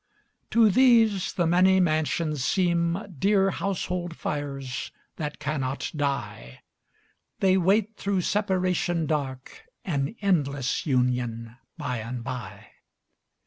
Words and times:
To 0.49 0.71
these 0.71 1.31
the 1.33 1.45
many 1.45 1.79
mansions 1.79 2.43
seem 2.43 2.97
Dear 3.19 3.51
household 3.51 4.15
fires 4.17 4.91
that 5.17 5.37
cannot 5.37 5.91
die; 5.95 6.61
They 7.39 7.55
wait 7.55 7.97
through 7.97 8.21
separation 8.21 9.05
dark 9.05 9.63
An 9.85 10.15
endless 10.19 10.87
union 10.87 11.55
by 11.77 11.97
and 11.99 12.23
by. 12.23 12.69